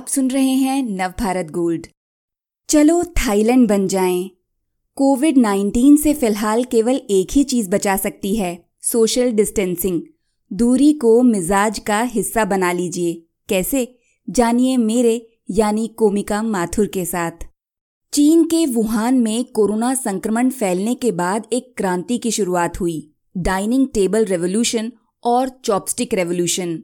आप 0.00 0.06
सुन 0.06 0.30
रहे 0.30 0.52
हैं 0.52 0.82
नवभारत 0.82 1.46
गोल्ड। 1.46 1.86
चलो 2.68 3.04
थाईलैंड 3.04 3.68
बन 3.68 3.88
जाएँ। 3.88 4.30
कोविड 4.94 5.38
19 5.38 5.96
से 5.96 6.14
फ़िलहाल 6.14 6.64
केवल 6.64 6.94
एक 6.94 7.28
ही 7.32 7.44
चीज़ 7.44 7.70
बचा 7.70 7.96
सकती 7.96 8.36
है, 8.36 8.64
सोशल 8.82 9.32
डिस्टेंसिंग। 9.32 10.02
दूरी 10.52 10.92
को 10.92 11.22
मिजाज 11.22 11.78
का 11.78 12.02
हिस्सा 12.02 12.44
बना 12.44 12.72
लीजिए। 12.72 13.26
कैसे? 13.48 13.98
जानिए 14.30 14.76
मेरे, 14.76 15.28
यानी 15.50 15.88
कोमिका 15.88 16.42
माथुर 16.42 16.86
के 16.86 17.04
साथ। 17.04 17.46
चीन 18.12 18.44
के 18.44 18.66
वुहान 18.66 19.14
में 19.14 19.44
कोरोना 19.44 19.94
संक्रमण 19.94 20.50
फैलने 20.50 20.94
के 20.94 21.12
बाद 21.12 21.46
एक 21.52 21.74
क्रांति 21.76 22.18
की 22.18 22.30
शुरुआत 22.30 22.80
हुई। 22.80 23.10
डाइनिंग 23.36 23.88
टेबल 23.94 24.24
रेवोल्यूशन 24.24 24.92
और 25.24 25.48
चॉपस्टिक 25.48 26.14
रेवोल्यूशन। 26.14 26.82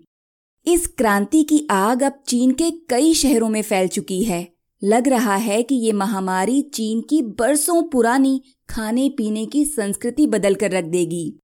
इस 0.66 0.86
क्रांति 0.88 1.42
की 1.42 1.66
आग 1.70 2.02
अब 2.02 2.12
चीन 2.28 2.52
के 2.52 2.70
कई 2.90 3.12
शहरों 3.14 3.48
में 3.48 3.60
फैल 3.62 3.88
चुकी 3.88 4.22
है। 4.24 4.46
लग 4.82 5.08
रहा 5.08 5.34
है 5.34 5.62
कि 5.62 5.74
ये 5.74 5.92
महामारी 5.92 6.60
चीन 6.74 7.00
की 7.00 7.20
बरसों 7.38 7.82
पुरानी 7.82 8.40
खाने 8.70 9.08
पीने 9.08 9.44
की 9.46 9.64
संस्कृति 9.64 10.26
बदल 10.26 10.54
कर 10.54 10.70
रख 10.70 10.84
देगी। 10.84 11.38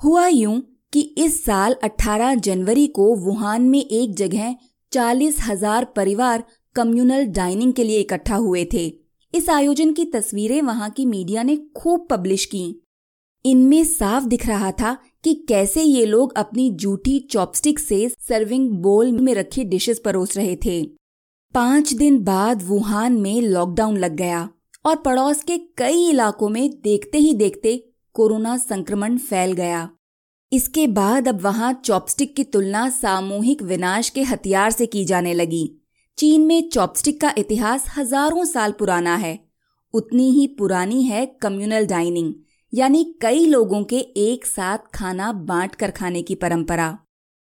हुआ 0.00 0.26
यूँ 0.26 0.60
कि 0.92 1.00
इस 1.18 1.44
साल 1.44 1.76
18 1.84 2.34
जनवरी 2.34 2.86
को 2.86 3.14
वुहान 3.16 3.62
में 3.62 3.80
एक 3.80 4.14
जगह 4.14 4.54
चालीस 4.92 5.40
हज़ार 5.40 5.84
परिवार 5.96 6.44
कम्युनल 6.76 7.24
डाइनिंग 7.26 7.72
के 7.72 7.84
लिए 7.84 8.00
इकट्ठा 8.00 8.36
हुए 8.36 8.64
थे। 8.72 8.86
इस 9.34 9.50
आयोजन 9.50 9.92
की 9.92 10.04
तस्वीरें 10.04 10.60
वहाँ 10.62 10.90
की 10.90 11.06
मीडिया 11.06 11.42
ने 11.42 11.56
खूब 11.76 12.06
पब्लिश 12.10 12.44
की। 12.44 12.64
इनमें 13.44 13.84
साफ़ 13.84 14.24
दिख 14.24 14.46
रहा 14.46 14.70
था 14.72 14.96
कि 15.24 15.34
कैसे 15.48 15.82
ये 15.82 16.04
लोग 16.06 16.32
अपनी 16.38 16.70
जूठी 16.70 17.18
चॉपस्टिक 17.30 17.78
से 17.78 18.08
सर्विंग 18.28 18.70
बोल 18.82 19.12
में 19.12 19.34
रखी 19.34 19.64
डिशेस 19.64 19.98
परोस 19.98 20.36
रहे 20.36 20.56
थे। 20.56 20.82
पाँच 21.54 21.92
दिन 21.92 22.18
बाद 22.24 22.62
वुहान 22.62 23.20
में 23.20 23.40
लॉकडाउन 23.42 23.96
लग 23.96 24.14
गया 24.16 24.48
और 24.84 24.96
पड़ोस 24.96 25.42
के 25.42 25.58
कई 25.78 26.08
इलाकों 26.08 26.48
में 26.48 26.70
देखते 26.84 27.18
ही 27.18 27.34
देखते 27.34 27.76
कोरोना 28.16 28.56
संक्रमण 28.56 29.16
फैल 29.18 29.52
गया। 29.52 29.88
इसके 30.52 30.86
बाद 30.86 31.28
अब 31.28 31.40
वहाँ 31.40 31.72
चॉपस्टिक 31.84 32.34
की 32.36 32.44
तुलना 32.44 32.88
सामूहिक 32.90 33.62
विनाश 33.62 34.08
के 34.08 34.22
हथियार 34.22 34.70
से 34.70 34.86
की 34.86 35.04
जाने 35.04 35.34
लगी। 35.34 35.64
चीन 36.18 36.46
में 36.46 36.68
चॉपस्टिक 36.68 37.20
का 37.20 37.32
इतिहास 37.38 37.84
हज़ारों 37.96 38.44
साल 38.44 38.72
पुराना 38.72 39.16
है। 39.16 39.38
उतनी 39.94 40.30
ही 40.30 40.46
पुरानी 40.58 41.02
है 41.02 41.24
कम्युनल 41.42 41.86
डाइनिंग 41.86 42.32
यानी 42.74 43.14
कई 43.22 43.46
लोगों 43.46 43.84
के 43.84 43.98
एक 43.98 44.46
साथ 44.46 44.78
खाना 44.94 45.32
बांट 45.32 45.74
कर 45.74 45.90
खाने 45.90 46.22
की 46.22 46.34
परंपरा। 46.34 46.98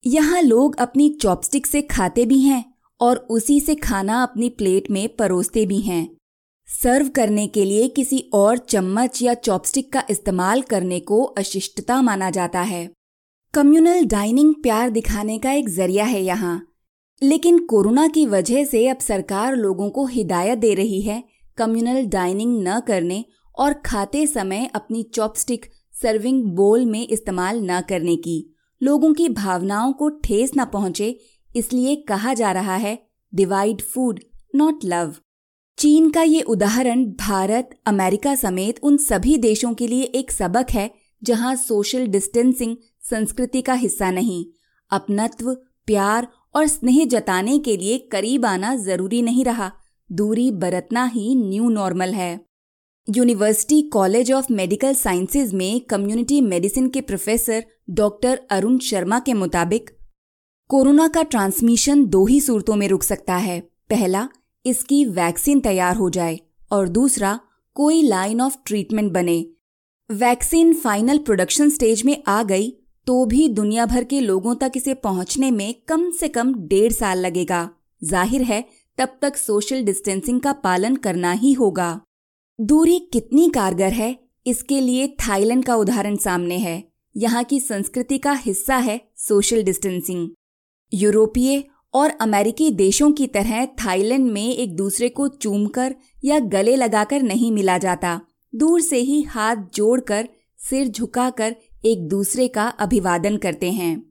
यहाँ 0.06 0.42
लोग 0.42 0.76
अपनी 0.76 1.10
चॉपस्टिक 1.22 1.68
से 1.68 1.82
खाते 1.82 2.26
भी 2.26 2.40
हैं 2.40 2.74
और 3.02 3.18
उसी 3.30 3.60
से 3.60 3.76
खाना 3.76 4.24
अपनी 4.24 4.50
प्लेट 4.50 4.92
में 4.92 5.16
परोसते 5.16 5.66
भी 5.66 5.80
हैं। 5.80 6.18
सर्व 6.68 7.08
करने 7.08 7.48
के 7.48 7.66
लिए 7.66 7.88
किसी 7.88 8.30
और 8.34 8.58
चम्मच 8.58 9.22
या 9.22 9.34
चॉपस्टिक 9.34 9.94
का 9.94 10.04
इस्तेमाल 10.10 10.62
करने 10.62 11.00
को 11.00 11.24
अशिष्टता 11.24 12.02
माना 12.02 12.30
जाता 12.30 12.62
है। 12.62 12.90
कम्युनल 13.54 14.06
डाइनिंग 14.06 14.56
प्यार 14.56 14.90
दिखाने 14.90 15.38
का 15.38 15.52
एक 15.52 15.70
ज़रिया 15.70 16.06
है 16.06 16.24
यहाँ। 16.24 16.68
लेकिन 17.24 17.66
कोरोना 17.66 18.08
की 18.08 18.26
वजह 18.26 18.66
से 18.66 18.88
अब 18.88 18.98
सरकार 18.98 19.56
लोगों 19.56 19.90
को 19.90 20.06
हिदायत 20.06 20.58
दे 20.58 20.74
रही 20.74 21.02
है 21.02 21.24
कम्युनल 21.58 22.06
डाइनिंग 22.06 22.68
न 22.68 22.80
करने 22.80 23.26
और 23.58 23.74
खाते 23.74 24.26
समय 24.28 24.70
अपनी 24.76 25.04
चॉपस्टिक 25.04 25.66
सर्विंग 26.02 26.44
बोल 26.46 26.86
में 26.86 27.08
इस्तेमाल 27.08 27.62
न 27.62 27.82
करने 27.82 28.16
की। 28.16 28.56
लोगों 28.82 29.14
की 29.14 29.30
भावनाओं 29.30 29.94
को 29.94 30.10
ठेस 30.10 30.52
न 30.58 30.66
पहुँचे, 30.66 31.20
इसलिए 31.56 31.96
कहा 31.96 32.34
जा 32.34 32.52
रहा 32.52 32.76
है 32.76 32.98
डिवाइड 33.34 33.82
फ़ूड 33.82 34.20
नॉट 34.56 34.86
लव 34.86 35.16
चीन 35.78 36.10
का 36.10 36.22
ये 36.22 36.42
उदाहरण 36.42 37.06
भारत, 37.06 37.70
अमेरिका 37.86 38.36
समेत 38.36 38.80
उन 38.84 38.98
सभी 38.98 39.38
देशों 39.38 39.74
के 39.74 39.88
लिए 39.88 40.04
एक 40.04 40.32
सबक 40.32 40.72
है, 40.72 40.92
जहाँ 41.24 41.56
सोशल 41.56 42.08
डिस्टेंसिंग 42.08 42.76
संस्कृति 43.10 43.62
का 43.62 43.74
हिस्सा 43.74 44.12
नहीं। 44.12 44.46
अपनत्व, 44.92 45.54
प्यार 45.86 46.28
और 46.56 46.68
स्नेह 46.68 47.06
जताने 47.06 47.60
के 47.60 47.78
लिए 47.78 47.98
करीब 48.12 48.46
आना 48.46 48.76
ज़रूरी 48.76 49.22
नहीं 49.22 49.46
रहा। 49.46 49.72
दूरी 50.12 50.52
बरतना 50.52 51.06
ही 51.06 51.36
न्यू 51.36 51.70
नॉर्मल 51.70 52.14
है। 52.14 52.53
University 53.08 53.82
college 53.84 54.32
of 54.32 54.46
medical 54.54 54.94
sciences 54.94 55.54
में 55.54 55.82
कम्युनिटी 55.82 56.40
मेडिसिन 56.42 56.88
के 56.90 57.02
प्रोफेसर 57.02 57.64
डॉक्टर 57.90 58.40
अरुण 58.52 58.78
शर्मा 58.80 59.20
के 59.20 59.34
मुताबिक, 59.34 59.90
कोरोना 60.70 61.08
का 61.08 61.24
ट्रांसमिशन 61.24 62.06
दो 62.06 62.26
ही 62.26 62.40
सूरतों 62.42 62.76
में 62.76 62.88
रुक 62.88 63.04
सकता 63.04 63.36
है। 63.38 63.60
पहला, 63.90 64.28
इसकी 64.66 65.04
वैक्सीन 65.08 65.60
तैयार 65.60 65.96
हो 65.96 66.10
जाए 66.10 66.40
और 66.72 66.88
दूसरा, 66.90 67.40
कोई 67.76 68.02
लाइन 68.02 68.42
ऑफ़ 68.42 68.56
ट्रीटमेंट 68.66 69.12
बने। 69.12 69.46
वैक्सीन 70.10 70.74
फाइनल 70.76 71.18
प्रोडक्शन 71.20 71.70
स्टेज 71.70 72.06
में 72.06 72.22
आ 72.28 72.42
गई 72.44 72.70
तो 73.08 73.26
भी 73.26 73.48
दुनिया 73.50 73.86
भर 73.86 74.04
के 74.04 74.20
लोगों 74.22 74.56
तक 74.56 74.72
इसे 74.76 74.94
पहुँचने 74.96 75.52
में 75.52 75.74
कम 75.88 76.10
से 76.12 76.28
कम 76.30 76.54
डेढ़ 76.68 76.92
साल 76.92 77.20
लगेगा। 77.20 77.70
ज़ाहिर 78.02 78.42
है, 78.44 78.64
तब 78.98 79.18
तक 79.22 79.38
सोशल 79.38 79.84
डिस्टेंसिंग 79.84 80.42
का 80.42 80.54
पालन 80.64 80.96
करना 80.98 81.32
ही 81.34 81.54
होगा। 81.54 82.00
दूरी 82.60 82.98
कितनी 83.14 83.48
कारगर 83.50 83.92
है, 83.92 84.16
इसके 84.46 84.80
लिए 84.82 85.08
थाईलैंड 85.20 85.64
का 85.66 85.76
उदाहरण 85.76 86.16
सामने 86.16 86.58
है। 86.58 86.84
यहाँ 87.16 87.44
की 87.44 87.60
संस्कृति 87.60 88.18
का 88.18 88.34
हिस्सा 88.36 88.76
है 88.78 89.00
सोशल 89.18 89.64
डिस्टेंसिंग। 89.64 90.28
यूरोपीय 90.92 91.64
और 91.94 92.10
अमेरिकी 92.22 92.70
देशों 92.72 93.12
की 93.12 93.28
तरह 93.28 93.66
थाईलैंड 93.82 94.32
में 94.32 94.46
एक 94.46 94.76
दूसरे 94.76 95.10
को 95.10 95.28
चूमकर 95.28 95.96
या 96.26 96.40
गले 96.40 96.76
लगाकर 96.76 97.22
नहीं 97.22 97.52
मिला 97.52 97.78
जाता। 97.78 98.20
दूर 98.54 98.82
से 98.82 98.98
ही 98.98 99.22
हाथ 99.24 99.56
जोड़कर, 99.76 100.28
सिर 100.60 100.88
झुकाकर 100.88 101.56
एक 101.86 102.08
दूसरे 102.08 102.48
का 102.48 102.68
अभिवादन 102.68 103.38
करते 103.38 103.72
हैं। 103.72 104.04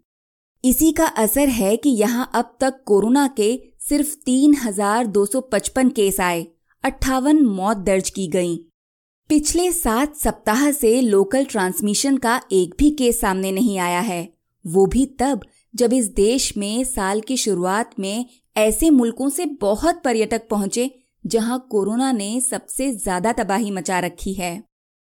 इसी 0.64 0.92
का 0.92 1.06
असर 1.06 1.48
है 1.50 1.76
कि 1.76 1.90
यहाँ 1.90 2.30
अब 2.34 2.56
तक 2.60 2.82
कोरोना 2.86 3.26
के 3.36 3.54
सिर्फ़ 3.80 4.14
तीन 4.16 4.54
हज़ार 4.54 5.06
दो 5.08 5.24
सौ 5.26 5.40
पचपन 5.42 5.88
केस 5.90 6.20
आए। 6.20 6.46
अट्ठावन 6.84 7.42
मौत 7.46 7.76
दर्ज 7.76 8.08
की 8.10 8.26
गई। 8.26 8.56
पिछले 9.30 9.70
सात 9.72 10.16
सप्ताह 10.16 10.70
से 10.70 11.00
लोकल 11.00 11.44
ट्रांसमिशन 11.44 12.16
का 12.16 12.40
एक 12.52 12.74
भी 12.78 12.90
केस 12.90 13.20
सामने 13.20 13.52
नहीं 13.52 13.78
आया 13.78 14.00
है। 14.00 14.28
वो 14.64 14.86
भी 14.86 15.04
तब 15.20 15.40
जब 15.74 15.92
इस 15.92 16.08
देश 16.08 16.56
में 16.56 16.82
साल 16.84 17.20
की 17.20 17.36
शुरुआत 17.36 17.90
में 17.98 18.26
ऐसे 18.56 18.90
मुल्कों 18.90 19.28
से 19.28 19.46
बहुत 19.60 20.02
पर्यटक 20.04 20.48
पहुँचे 20.48 20.90
जहाँ 21.24 21.66
कोरोना 21.70 22.12
ने 22.12 22.40
सबसे 22.40 22.92
ज़्यादा 22.92 23.32
तबाही 23.32 23.70
मचा 23.70 23.98
रखी 23.98 24.34
है। 24.34 24.62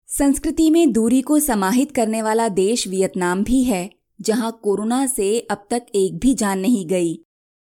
संस्कृति 0.09 0.71
में 0.71 0.93
दूरी 0.93 1.23
को 1.23 1.39
समाहित 1.41 1.93
करने 1.93 2.23
वाला 2.23 2.49
देश 2.49 2.89
वियतनाम 2.89 3.45
भी 3.45 3.63
है, 3.63 3.91
जहाँ 4.21 4.59
कोरोना 4.63 5.07
से 5.07 5.39
अब 5.41 5.67
तक 5.71 5.87
एक 5.95 6.19
भी 6.19 6.35
जान 6.35 6.59
नहीं 6.59 6.87
गई। 6.87 7.24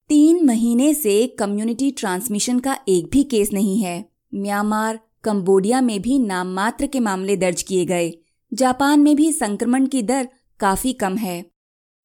तीन 0.09 0.46
महीने 0.46 0.94
से 0.94 1.12
कम्युनिटी 1.40 1.90
ट्रांसमिशन 1.92 2.59
का 2.59 2.75
एक 2.88 3.08
भी 3.08 3.24
केस 3.24 3.52
नहीं 3.53 3.78
है। 3.81 4.06
म्यांमार 4.36 5.00
कंबोडिया 5.24 5.81
में 5.81 6.02
भी 6.02 6.18
नाम 6.20 6.53
मात्र 6.53 6.88
के 6.88 7.00
मामले 7.00 7.36
दर्ज 7.38 7.62
किए 7.62 7.86
गए। 7.86 8.12
जापान 8.52 9.00
में 9.00 9.16
भी 9.16 9.31
संक्रमण 9.31 9.86
की 9.86 10.02
दर 10.03 10.28
काफ़ी 10.59 10.94
कम 10.94 11.18
है। 11.18 11.46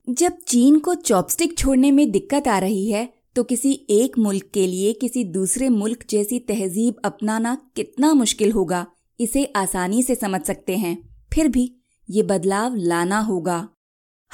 जब 0.09 0.37
चीन 0.49 0.79
को 0.79 0.95
चॉपस्टिक 0.95 1.57
छोड़ने 1.59 1.91
में 1.91 2.11
दिक्कत 2.11 2.49
आ 2.49 2.59
रही 2.59 2.91
है 2.91 3.09
तो 3.37 3.43
किसी 3.43 3.73
एक 3.91 4.19
मुल्क 4.19 4.51
के 4.55 4.67
लिए 4.67 4.93
किसी 4.93 5.25
दूसरे 5.25 5.69
मुल्क 5.69 6.05
जैसी 6.11 6.39
तहजीब 6.41 7.01
अपनाना 7.05 7.57
कितना 7.77 8.13
मुश्किल 8.15 8.53
होगा, 8.53 8.87
इसे 9.21 9.45
आसानी 9.57 10.03
से 10.03 10.15
समझ 10.15 10.43
सकते 10.43 10.77
हैं। 10.77 10.97
फिर 11.33 11.49
भी 11.49 11.71
ये 12.09 12.23
बदलाव 12.23 12.75
लाना 12.77 13.21
होगा। 13.21 13.69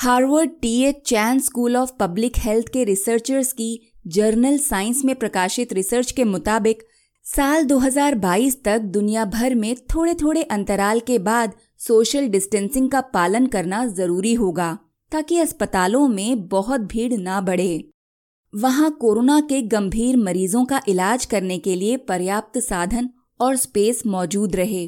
Harvard 0.00 0.50
T. 0.62 0.82
H. 0.82 1.02
Chan 1.06 1.38
school 1.38 1.76
of 1.76 1.90
public 2.00 2.32
health 2.38 2.68
के 2.68 2.84
रिसर्चर्स 2.84 3.52
की 3.52 3.80
जर्नल 4.06 4.58
साइंस 4.58 5.04
में 5.04 5.14
प्रकाशित 5.16 5.72
रिसर्च 5.72 6.12
के 6.12 6.24
मुताबिक, 6.24 6.82
साल 7.24 7.64
2022 7.64 8.62
तक 8.64 8.78
दुनिया 8.78 9.24
भर 9.24 9.54
में 9.54 9.76
थोड़े 9.76 10.14
थोड़े 10.14 10.42
अंतराल 10.42 11.00
के 11.00 11.18
बाद 11.18 11.52
सोशल 11.78 12.28
डिस्टेंसिंग 12.28 12.90
का 12.90 13.00
पालन 13.00 13.46
करना 13.46 13.86
ज़रूरी 13.86 14.34
होगा, 14.34 14.78
ताकि 15.12 15.38
अस्पतालों 15.38 16.08
में 16.08 16.48
बहुत 16.48 16.80
भीड़ 16.80 17.12
ना 17.14 17.40
बढ़े। 17.40 17.84
वहाँ 18.54 18.90
कोरोना 19.00 19.40
के 19.40 19.62
गंभीर 19.62 20.16
मरीजों 20.16 20.64
का 20.64 20.80
इलाज 20.88 21.24
करने 21.24 21.58
के 21.58 21.74
लिए 21.74 21.96
पर्याप्त 21.96 22.58
साधन 22.58 23.10
और 23.40 23.56
स्पेस 23.56 24.02
मौजूद 24.06 24.56
रहे। 24.56 24.86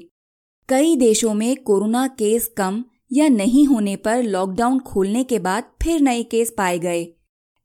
कई 0.69 0.97
देशों 0.97 1.35
में 1.35 1.56
कोरोना 1.56 2.06
केस 2.06 2.47
कम 2.56 2.85
या 3.12 3.29
नहीं 3.29 3.67
होने 3.67 3.97
पर 3.97 4.23
लॉकडाउन 4.23 4.79
खोलने 4.79 5.25
के 5.25 5.38
बाद 5.38 5.64
फिर 5.82 6.00
नए 6.00 6.23
केस 6.23 6.55
पाए 6.59 6.79
गए। 6.79 7.06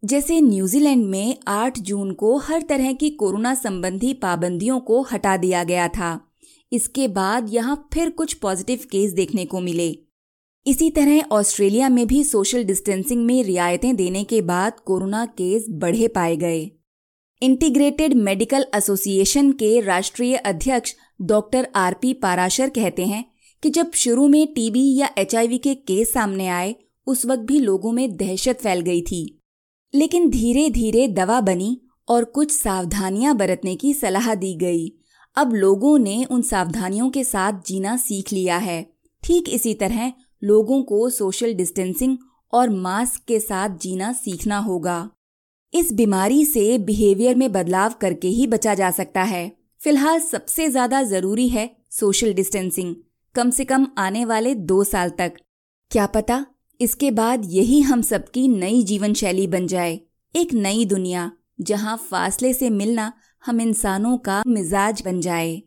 जैसे 0.04 0.42
न्यूजीलैंड 0.42 1.06
में 1.06 1.36
8 1.48 1.80
जून 1.80 2.12
को 2.14 2.38
हर 2.38 2.62
तरह 2.62 2.94
की 2.94 3.10
कोरोना 3.10 3.54
संबंधी 3.54 4.14
पाबंदियों 4.14 4.80
को 4.80 5.02
हटा 5.02 5.38
दिया 5.38 5.64
गया 5.64 5.88
था। 5.88 6.20
इसके 6.72 7.08
बाद 7.08 7.54
यहाँ 7.54 7.90
फिर 7.94 8.10
कुछ 8.10 8.34
पॉजिटिव 8.34 8.80
केस 8.92 9.12
देखने 9.12 9.46
को 9.46 9.60
मिले। 9.60 9.98
इसी 10.66 10.90
तरह 10.90 11.24
ऑस्ट्रेलिया 11.32 11.90
में 11.90 12.08
भी 12.08 12.24
सोशल 12.24 12.64
डिस्टेंसिंग 12.64 13.26
में 13.26 13.44
रियायतें 13.44 13.96
देने 13.96 14.24
के 14.24 14.42
बाद 14.42 14.80
कोरोना 14.80 15.26
केस 15.26 15.66
बढ़े 15.70 16.08
पाए 16.08 16.36
गए। 16.36 16.72
इंटीग्रेटेड 17.42 18.14
मेडिकल 18.14 18.66
एसोसिएशन 18.76 19.52
के 19.52 19.80
राष्ट्रीय 19.82 20.36
अध्यक्ष 20.36 20.96
डॉक्टर 21.22 21.68
आरपी 21.76 22.14
पाराशर 22.14 22.70
कहते 22.70 23.06
हैं 23.06 23.26
कि 23.64 23.70
जब 23.70 23.92
शुरू 23.92 24.28
में 24.28 24.48
टीबी 24.48 24.96
या 24.96 25.10
एचआईवी 25.18 25.58
के 25.58 25.76
केस 25.76 26.14
सामने 26.14 26.48
आए, 26.48 26.76
उस 27.08 27.26
वक्त 27.26 27.44
भी 27.44 27.60
लोगों 27.60 27.92
में 27.92 28.16
दहशत 28.18 28.60
फैल 28.62 28.82
गई 28.82 29.02
थी। 29.02 29.40
लेकिन 29.94 30.30
धीरे 30.30 30.70
धीरे 30.70 31.08
दवा 31.08 31.42
बनी 31.42 31.82
और 32.08 32.24
कुछ 32.24 32.52
सावधानियाँ 32.52 33.36
बरतने 33.36 33.76
की 33.76 33.94
सलाह 33.94 34.36
दी 34.36 34.54
गई। 34.56 34.88
अब 35.36 35.54
लोगों 35.54 36.00
ने 36.00 36.26
उन 36.26 36.42
सावधानियों 36.42 37.10
के 37.10 37.24
साथ 37.24 37.54
जीना 37.68 37.98
सीख 37.98 38.34
लिया 38.34 38.58
है। 38.58 38.82
ठीक 39.24 39.50
इसी 39.50 39.74
तरह 39.74 40.14
लोगों 40.44 40.82
को 40.84 41.10
सोशल 41.10 41.54
डिस्टेंसिंग 41.54 42.18
और 42.54 42.70
मास्क 42.70 43.22
के 43.28 43.40
साथ 43.40 43.70
जीना 43.70 44.14
सीखना 44.14 44.58
होगा। 44.58 45.10
इस 45.74 45.94
बीमारी 45.94 46.46
से 46.46 46.78
बिहेवियर 46.78 47.36
में 47.36 47.52
बदलाव 47.52 47.94
करके 48.02 48.28
ही 48.28 48.48
बचा 48.48 48.74
जा 48.74 48.92
सकता 48.92 49.24
है। 49.24 49.52
फ़िलहाल 49.82 50.20
सबसे 50.20 50.70
ज़्यादा 50.70 51.04
ज़रूरी 51.04 51.48
है 51.50 51.70
सोशल 51.92 52.34
डिस्टेंसिंग। 52.34 52.96
कम 53.38 53.50
से 53.50 53.66
कम 53.66 53.88
आने 53.98 54.26
वाले 54.26 54.56
दो 54.56 54.84
साल 54.84 55.10
तक। 55.10 55.34
क्या 55.92 56.06
पता 56.06 56.46
इसके 56.82 57.12
बाद 57.12 57.42
यही 57.46 57.82
हम 57.82 58.02
सबकी 58.02 58.48
नई 58.48 58.84
जीवन 58.84 59.14
शैली 59.14 59.48
बन 59.48 59.68
जाए। 59.68 60.02
एक 60.36 60.54
नई 60.54 60.86
दुनिया, 60.86 61.32
जहाँ 61.62 61.98
फासले 61.98 62.54
से 62.54 62.70
मिलना 62.70 63.14
हम 63.46 63.62
इंसानों 63.62 64.18
का 64.18 64.44
मिजाज 64.48 65.02
बन 65.06 65.22
जाए। 65.22 65.64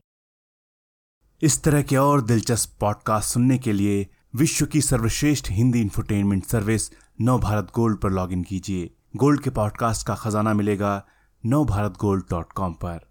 इस 1.42 1.62
तरह 1.62 1.82
के 1.82 1.96
और 1.96 2.22
दिलचस्प 2.22 2.76
पॉडकास्ट 2.80 3.34
सुनने 3.34 3.58
के 3.58 3.72
लिए 3.72 4.06
विश्व 4.34 4.66
की 4.66 4.80
सर्वश्रेष्ठ 4.80 5.50
Hindi 5.50 5.80
infotainment 5.80 6.44
service 6.44 6.90
Nav 7.20 7.38
Bharat 7.38 7.72
gold 7.74 7.98
पर 7.98 8.10
लॉगिन 8.10 8.42
कीजिए। 8.42 8.94
गोल्ड 9.16 9.40
के 9.40 9.50
पॉडकास्ट 9.50 10.06
का 10.06 10.14
खजाना 10.14 10.54
मिलेगा 10.54 11.06
नव 11.46 11.64
भारत 11.64 11.94
गोल्ड 12.00 12.24
डॉट 12.30 12.52
कॉम 12.52 12.72
पर। 12.72 13.09